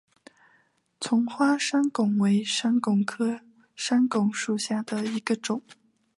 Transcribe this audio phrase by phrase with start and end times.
[0.99, 3.41] 丛花山矾为山矾科
[3.75, 5.61] 山矾属下的一个种。